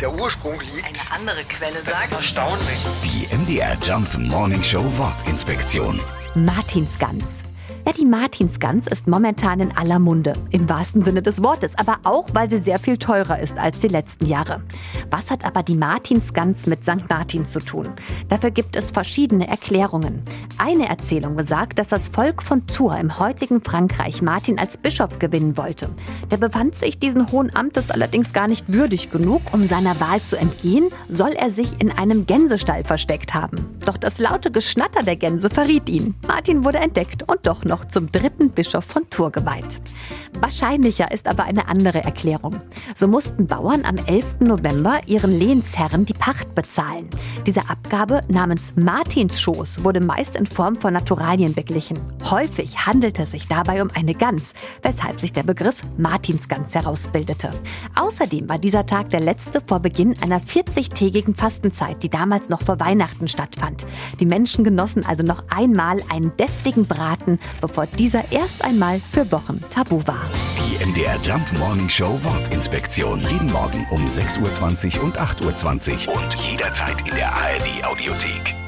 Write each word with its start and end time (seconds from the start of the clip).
der 0.00 0.12
Ursprung 0.12 0.60
liegt. 0.60 0.86
Eine 0.86 1.20
andere 1.20 1.44
Quelle 1.44 1.74
Das 1.84 1.88
ist 1.88 2.10
sagt. 2.10 2.12
erstaunlich. 2.12 2.78
Die 3.04 3.34
MDR 3.34 3.76
Jump 3.82 4.16
Morning 4.18 4.62
Show 4.62 4.84
Wortinspektion. 4.96 6.00
Martinsgans. 6.34 7.24
Ja, 7.86 7.92
die 7.92 8.04
Martinsgans 8.04 8.88
ist 8.88 9.06
momentan 9.06 9.60
in 9.60 9.70
aller 9.76 10.00
Munde, 10.00 10.32
im 10.50 10.68
wahrsten 10.68 11.04
Sinne 11.04 11.22
des 11.22 11.40
Wortes, 11.40 11.70
aber 11.76 11.98
auch, 12.02 12.28
weil 12.32 12.50
sie 12.50 12.58
sehr 12.58 12.80
viel 12.80 12.98
teurer 12.98 13.38
ist 13.38 13.58
als 13.58 13.78
die 13.78 13.86
letzten 13.86 14.26
Jahre. 14.26 14.60
Was 15.08 15.30
hat 15.30 15.44
aber 15.44 15.62
die 15.62 15.76
Martinsgans 15.76 16.66
mit 16.66 16.82
St. 16.82 17.08
Martin 17.08 17.46
zu 17.46 17.60
tun? 17.60 17.88
Dafür 18.28 18.50
gibt 18.50 18.74
es 18.74 18.90
verschiedene 18.90 19.46
Erklärungen. 19.46 20.20
Eine 20.58 20.88
Erzählung 20.88 21.36
besagt, 21.36 21.78
dass 21.78 21.88
das 21.88 22.08
Volk 22.08 22.42
von 22.42 22.66
Tours 22.66 22.98
im 22.98 23.18
heutigen 23.18 23.60
Frankreich 23.60 24.22
Martin 24.22 24.58
als 24.58 24.78
Bischof 24.78 25.18
gewinnen 25.18 25.56
wollte. 25.58 25.90
Der 26.30 26.38
befand 26.38 26.74
sich 26.76 26.98
diesen 26.98 27.30
hohen 27.30 27.54
Amtes 27.54 27.90
allerdings 27.90 28.32
gar 28.32 28.48
nicht 28.48 28.72
würdig 28.72 29.10
genug, 29.10 29.42
um 29.52 29.66
seiner 29.66 30.00
Wahl 30.00 30.20
zu 30.20 30.36
entgehen, 30.36 30.88
soll 31.10 31.32
er 31.32 31.50
sich 31.50 31.80
in 31.80 31.90
einem 31.90 32.24
Gänsestall 32.24 32.84
versteckt 32.84 33.34
haben. 33.34 33.75
Doch 33.86 33.96
das 33.96 34.18
laute 34.18 34.50
Geschnatter 34.50 35.04
der 35.04 35.14
Gänse 35.14 35.48
verriet 35.48 35.88
ihn. 35.88 36.16
Martin 36.26 36.64
wurde 36.64 36.78
entdeckt 36.78 37.22
und 37.30 37.46
doch 37.46 37.64
noch 37.64 37.84
zum 37.84 38.10
dritten 38.10 38.50
Bischof 38.50 38.84
von 38.84 39.08
Tours 39.10 39.32
geweiht. 39.32 39.80
Wahrscheinlicher 40.40 41.12
ist 41.12 41.28
aber 41.28 41.44
eine 41.44 41.68
andere 41.68 42.02
Erklärung. 42.02 42.60
So 42.96 43.06
mussten 43.06 43.46
Bauern 43.46 43.84
am 43.84 43.96
11. 43.96 44.40
November 44.40 44.98
ihren 45.06 45.38
Lehnsherren 45.38 46.04
die 46.04 46.14
Pacht 46.14 46.54
bezahlen. 46.54 47.08
Diese 47.46 47.70
Abgabe 47.70 48.22
namens 48.28 48.72
Martinsschoß 48.74 49.84
wurde 49.84 50.00
meist 50.00 50.36
in 50.36 50.46
Form 50.46 50.74
von 50.74 50.92
Naturalien 50.92 51.54
beglichen. 51.54 51.98
Häufig 52.24 52.86
handelte 52.86 53.22
es 53.22 53.30
sich 53.30 53.46
dabei 53.46 53.82
um 53.82 53.90
eine 53.94 54.14
Gans, 54.14 54.52
weshalb 54.82 55.20
sich 55.20 55.32
der 55.32 55.44
Begriff 55.44 55.76
Martinsgans 55.96 56.74
herausbildete. 56.74 57.50
Außerdem 57.94 58.48
war 58.48 58.58
dieser 58.58 58.84
Tag 58.84 59.10
der 59.10 59.20
letzte 59.20 59.60
vor 59.60 59.78
Beginn 59.78 60.16
einer 60.22 60.40
40-tägigen 60.40 61.36
Fastenzeit, 61.36 62.02
die 62.02 62.10
damals 62.10 62.48
noch 62.48 62.62
vor 62.62 62.80
Weihnachten 62.80 63.28
stattfand. 63.28 63.75
Die 64.20 64.26
Menschen 64.26 64.64
genossen 64.64 65.04
also 65.04 65.22
noch 65.22 65.44
einmal 65.48 65.98
einen 66.08 66.36
deftigen 66.36 66.86
Braten, 66.86 67.38
bevor 67.60 67.86
dieser 67.86 68.32
erst 68.32 68.64
einmal 68.64 69.00
für 69.12 69.30
Wochen 69.32 69.60
tabu 69.70 70.00
war. 70.06 70.22
Die 70.58 70.84
MDR 70.84 71.16
Jump 71.22 71.46
Morning 71.58 71.88
Show 71.88 72.18
Wortinspektion. 72.22 73.20
Jeden 73.30 73.50
Morgen 73.52 73.86
um 73.90 74.06
6.20 74.06 74.98
Uhr 74.98 75.04
und 75.04 75.18
8.20 75.18 76.08
Uhr 76.08 76.16
und 76.16 76.34
jederzeit 76.34 77.00
in 77.08 77.14
der 77.14 77.32
ARD 77.32 77.84
Audiothek. 77.84 78.65